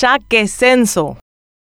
Ya 0.00 0.20
que 0.20 0.46
censo. 0.46 1.18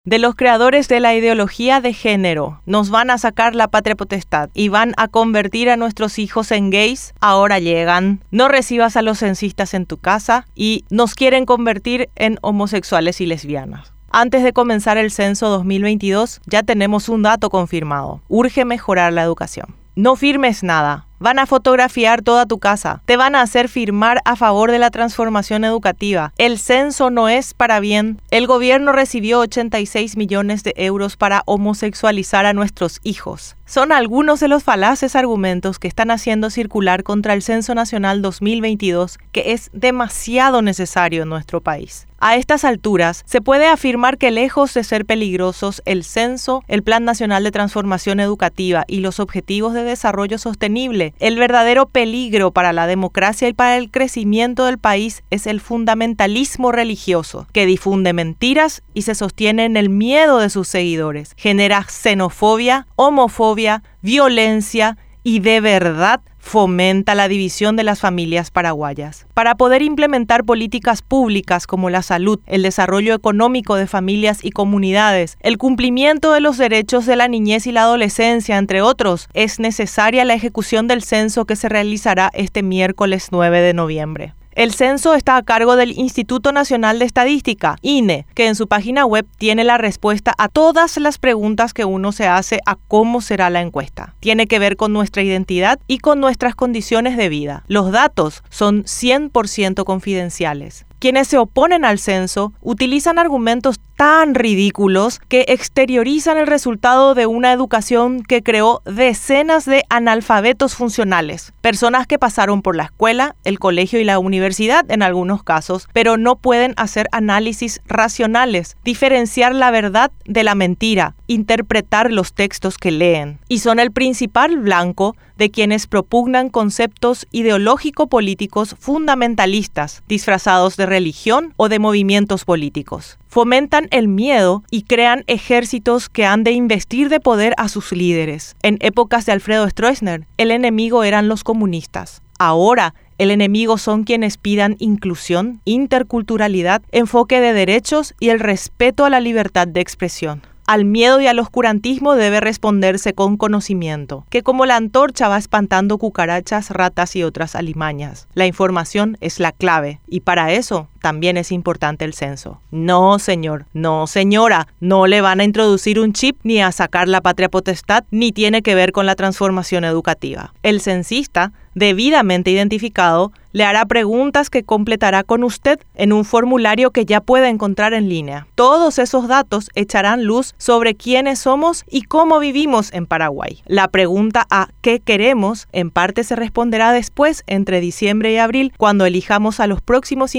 De 0.05 0.17
los 0.17 0.35
creadores 0.35 0.87
de 0.87 1.01
la 1.01 1.13
ideología 1.13 1.81
de 1.81 1.91
género, 1.91 2.61
nos 2.65 2.89
van 2.89 3.09
a 3.09 3.17
sacar 3.17 3.53
la 3.53 3.67
patria 3.67 3.97
potestad 3.97 4.49
y 4.53 4.69
van 4.69 4.93
a 4.95 5.09
convertir 5.09 5.69
a 5.69 5.75
nuestros 5.75 6.17
hijos 6.19 6.53
en 6.53 6.69
gays, 6.69 7.13
ahora 7.19 7.59
llegan. 7.59 8.21
No 8.31 8.47
recibas 8.47 8.95
a 8.95 9.01
los 9.01 9.19
censistas 9.19 9.73
en 9.73 9.85
tu 9.85 9.97
casa 9.97 10.47
y 10.55 10.85
nos 10.89 11.15
quieren 11.15 11.45
convertir 11.45 12.09
en 12.15 12.39
homosexuales 12.41 13.19
y 13.19 13.25
lesbianas. 13.25 13.91
Antes 14.09 14.41
de 14.43 14.53
comenzar 14.53 14.97
el 14.97 15.11
censo 15.11 15.49
2022, 15.49 16.39
ya 16.45 16.63
tenemos 16.63 17.09
un 17.09 17.23
dato 17.23 17.49
confirmado. 17.49 18.21
Urge 18.29 18.63
mejorar 18.63 19.11
la 19.11 19.23
educación. 19.23 19.75
No 19.95 20.15
firmes 20.15 20.63
nada, 20.63 21.07
Van 21.23 21.39
a 21.39 21.45
fotografiar 21.45 22.21
toda 22.21 22.45
tu 22.45 22.59
casa. 22.59 23.01
Te 23.05 23.15
van 23.15 23.35
a 23.35 23.41
hacer 23.41 23.69
firmar 23.69 24.19
a 24.25 24.35
favor 24.35 24.71
de 24.71 24.77
la 24.77 24.91
transformación 24.91 25.63
educativa. 25.63 26.33
El 26.37 26.59
censo 26.59 27.11
no 27.11 27.29
es 27.29 27.53
para 27.53 27.79
bien. 27.79 28.19
El 28.29 28.45
gobierno 28.45 28.91
recibió 28.91 29.39
86 29.39 30.17
millones 30.17 30.65
de 30.65 30.73
euros 30.75 31.15
para 31.15 31.41
homosexualizar 31.45 32.45
a 32.45 32.51
nuestros 32.51 32.99
hijos. 33.03 33.55
Son 33.73 33.91
algunos 33.91 34.39
de 34.39 34.49
los 34.49 34.63
falaces 34.63 35.15
argumentos 35.15 35.79
que 35.79 35.87
están 35.87 36.11
haciendo 36.11 36.51
circular 36.51 37.01
contra 37.01 37.33
el 37.33 37.41
Censo 37.41 37.73
Nacional 37.73 38.21
2022, 38.21 39.17
que 39.31 39.53
es 39.53 39.71
demasiado 39.73 40.61
necesario 40.61 41.23
en 41.23 41.29
nuestro 41.29 41.59
país. 41.59 42.05
A 42.25 42.37
estas 42.37 42.63
alturas, 42.63 43.23
se 43.25 43.41
puede 43.41 43.67
afirmar 43.67 44.17
que 44.17 44.31
lejos 44.31 44.73
de 44.73 44.85
ser 44.85 45.05
peligrosos, 45.05 45.81
el 45.83 46.05
censo, 46.05 46.63
el 46.69 46.81
Plan 46.81 47.03
Nacional 47.03 47.43
de 47.43 47.51
Transformación 47.51 48.21
Educativa 48.21 48.85
y 48.87 48.99
los 48.99 49.19
Objetivos 49.19 49.73
de 49.73 49.83
Desarrollo 49.83 50.37
Sostenible 50.37 51.13
el 51.19 51.37
verdadero 51.37 51.85
peligro 51.85 52.51
para 52.51 52.71
la 52.71 52.87
democracia 52.87 53.49
y 53.49 53.53
para 53.53 53.75
el 53.75 53.91
crecimiento 53.91 54.63
del 54.63 54.77
país 54.77 55.23
es 55.31 55.47
el 55.47 55.59
fundamentalismo 55.59 56.71
religioso, 56.71 57.45
que 57.51 57.65
difunde 57.65 58.13
mentiras 58.13 58.83
y 58.93 59.01
se 59.01 59.15
sostiene 59.15 59.65
en 59.65 59.75
el 59.75 59.89
miedo 59.89 60.37
de 60.37 60.49
sus 60.49 60.69
seguidores. 60.69 61.33
Genera 61.35 61.83
xenofobia, 61.83 62.87
homofobia, 62.95 63.62
violencia 64.01 64.97
y 65.23 65.39
de 65.39 65.61
verdad 65.61 66.21
fomenta 66.37 67.15
la 67.15 67.29
división 67.29 67.77
de 67.77 67.83
las 67.83 68.01
familias 68.01 68.51
paraguayas. 68.51 69.25
Para 69.33 69.55
poder 69.55 69.81
implementar 69.81 70.43
políticas 70.43 71.01
públicas 71.01 71.65
como 71.65 71.89
la 71.89 72.01
salud, 72.01 72.41
el 72.45 72.63
desarrollo 72.63 73.13
económico 73.13 73.75
de 73.75 73.87
familias 73.87 74.43
y 74.43 74.51
comunidades, 74.51 75.37
el 75.39 75.57
cumplimiento 75.57 76.33
de 76.33 76.41
los 76.41 76.57
derechos 76.57 77.05
de 77.05 77.15
la 77.15 77.29
niñez 77.29 77.65
y 77.65 77.71
la 77.71 77.83
adolescencia, 77.83 78.57
entre 78.57 78.81
otros, 78.81 79.29
es 79.33 79.59
necesaria 79.59 80.25
la 80.25 80.33
ejecución 80.33 80.87
del 80.87 81.01
censo 81.01 81.45
que 81.45 81.55
se 81.55 81.69
realizará 81.69 82.29
este 82.33 82.61
miércoles 82.61 83.29
9 83.31 83.61
de 83.61 83.73
noviembre. 83.73 84.33
El 84.55 84.71
censo 84.71 85.15
está 85.15 85.35
a 85.35 85.41
cargo 85.41 85.75
del 85.75 85.97
Instituto 85.97 86.51
Nacional 86.51 86.99
de 86.99 87.05
Estadística, 87.05 87.77
INE, 87.81 88.27
que 88.35 88.45
en 88.45 88.53
su 88.53 88.67
página 88.67 89.03
web 89.03 89.25
tiene 89.37 89.63
la 89.63 89.79
respuesta 89.79 90.35
a 90.37 90.47
todas 90.47 90.97
las 90.97 91.17
preguntas 91.17 91.73
que 91.73 91.85
uno 91.85 92.11
se 92.11 92.27
hace 92.27 92.59
a 92.67 92.75
cómo 92.75 93.21
será 93.21 93.49
la 93.49 93.61
encuesta. 93.61 94.13
Tiene 94.19 94.45
que 94.45 94.59
ver 94.59 94.75
con 94.75 94.93
nuestra 94.93 95.23
identidad 95.23 95.79
y 95.87 95.97
con 95.97 96.19
nuestras 96.19 96.53
condiciones 96.53 97.17
de 97.17 97.29
vida. 97.29 97.63
Los 97.67 97.91
datos 97.91 98.43
son 98.49 98.83
100% 98.83 99.83
confidenciales. 99.85 100.85
Quienes 100.99 101.27
se 101.27 101.37
oponen 101.37 101.83
al 101.83 101.99
censo 101.99 102.53
utilizan 102.61 103.19
argumentos 103.19 103.77
tan 104.03 104.35
ridículos 104.35 105.21
que 105.29 105.45
exteriorizan 105.47 106.37
el 106.37 106.45
resultado 106.45 107.15
de 107.15 107.25
una 107.25 107.53
educación 107.53 108.21
que 108.21 108.43
creó 108.43 108.81
decenas 108.83 109.63
de 109.63 109.85
analfabetos 109.89 110.75
funcionales, 110.75 111.53
personas 111.61 112.05
que 112.05 112.19
pasaron 112.19 112.61
por 112.61 112.75
la 112.75 112.83
escuela, 112.83 113.37
el 113.45 113.59
colegio 113.59 114.01
y 114.01 114.03
la 114.03 114.19
universidad 114.19 114.83
en 114.91 115.03
algunos 115.03 115.41
casos, 115.43 115.87
pero 115.93 116.17
no 116.17 116.35
pueden 116.35 116.73
hacer 116.75 117.07
análisis 117.13 117.79
racionales, 117.87 118.75
diferenciar 118.83 119.55
la 119.55 119.71
verdad 119.71 120.11
de 120.25 120.43
la 120.43 120.53
mentira, 120.53 121.15
interpretar 121.27 122.11
los 122.11 122.33
textos 122.33 122.77
que 122.77 122.91
leen, 122.91 123.39
y 123.47 123.59
son 123.59 123.79
el 123.79 123.93
principal 123.93 124.57
blanco 124.57 125.15
de 125.37 125.49
quienes 125.49 125.87
propugnan 125.87 126.49
conceptos 126.49 127.25
ideológico-políticos 127.31 128.75
fundamentalistas, 128.79 130.03
disfrazados 130.07 130.77
de 130.77 130.85
religión 130.85 131.53
o 131.57 131.69
de 131.69 131.79
movimientos 131.79 132.45
políticos. 132.45 133.17
Fomentan 133.27 133.87
el 133.93 134.07
miedo 134.07 134.63
y 134.71 134.83
crean 134.83 135.23
ejércitos 135.27 136.09
que 136.09 136.25
han 136.25 136.43
de 136.43 136.51
investir 136.51 137.09
de 137.09 137.19
poder 137.19 137.53
a 137.57 137.69
sus 137.69 137.91
líderes. 137.91 138.55
En 138.63 138.77
épocas 138.81 139.27
de 139.27 139.31
Alfredo 139.31 139.69
Stroessner, 139.69 140.25
el 140.37 140.49
enemigo 140.49 141.03
eran 141.03 141.27
los 141.27 141.43
comunistas. 141.43 142.23
Ahora, 142.39 142.95
el 143.19 143.29
enemigo 143.29 143.77
son 143.77 144.03
quienes 144.03 144.37
pidan 144.37 144.75
inclusión, 144.79 145.61
interculturalidad, 145.65 146.81
enfoque 146.91 147.39
de 147.39 147.53
derechos 147.53 148.15
y 148.19 148.29
el 148.29 148.39
respeto 148.39 149.05
a 149.05 149.11
la 149.11 149.19
libertad 149.19 149.67
de 149.67 149.81
expresión. 149.81 150.41
Al 150.65 150.85
miedo 150.85 151.19
y 151.19 151.27
al 151.27 151.39
oscurantismo 151.39 152.15
debe 152.15 152.39
responderse 152.39 153.13
con 153.13 153.35
conocimiento, 153.35 154.25
que 154.29 154.43
como 154.43 154.65
la 154.65 154.77
antorcha 154.77 155.27
va 155.27 155.37
espantando 155.37 155.97
cucarachas, 155.97 156.69
ratas 156.69 157.17
y 157.17 157.23
otras 157.23 157.55
alimañas. 157.55 158.27
La 158.33 158.47
información 158.47 159.17
es 159.19 159.39
la 159.39 159.51
clave 159.51 159.99
y 160.07 160.21
para 160.21 160.53
eso 160.53 160.87
también 161.03 161.35
es 161.35 161.51
importante 161.51 162.05
el 162.05 162.13
censo. 162.13 162.61
No, 162.71 163.19
señor, 163.19 163.65
no, 163.73 164.07
señora, 164.07 164.69
no 164.79 165.05
le 165.05 165.19
van 165.19 165.41
a 165.41 165.43
introducir 165.43 165.99
un 165.99 166.13
chip 166.13 166.37
ni 166.43 166.61
a 166.61 166.71
sacar 166.71 167.09
la 167.09 167.19
patria 167.19 167.49
potestad, 167.49 168.05
ni 168.09 168.31
tiene 168.31 168.61
que 168.61 168.73
ver 168.73 168.93
con 168.93 169.05
la 169.05 169.15
transformación 169.15 169.83
educativa. 169.83 170.53
El 170.63 170.79
censista, 170.79 171.51
debidamente 171.75 172.51
identificado, 172.51 173.33
le 173.51 173.63
hará 173.63 173.85
preguntas 173.85 174.49
que 174.49 174.63
completará 174.63 175.23
con 175.23 175.43
usted 175.43 175.79
en 175.93 176.11
un 176.11 176.25
formulario 176.25 176.91
que 176.91 177.05
ya 177.05 177.21
puede 177.21 177.49
encontrar 177.49 177.93
en 177.93 178.09
línea. 178.09 178.47
Todos 178.55 178.97
esos 178.97 179.27
datos 179.27 179.69
echarán 179.75 180.23
luz 180.23 180.55
sobre 180.57 180.95
quiénes 180.95 181.39
somos 181.39 181.83
y 181.89 182.01
cómo 182.01 182.39
vivimos 182.39 182.91
en 182.93 183.05
Paraguay. 183.05 183.61
La 183.67 183.87
pregunta 183.89 184.47
a 184.49 184.69
qué 184.81 184.99
queremos 184.99 185.67
en 185.71 185.91
parte 185.91 186.23
se 186.23 186.35
responderá 186.35 186.91
después 186.93 187.43
entre 187.45 187.79
diciembre 187.79 188.33
y 188.33 188.37
abril 188.37 188.73
cuando 188.77 189.05
elijamos 189.05 189.59
a 189.59 189.67
los 189.67 189.81
próximos 189.81 190.33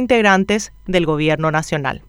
del 0.87 1.07
Gobierno 1.07 1.51
Nacional. 1.51 2.05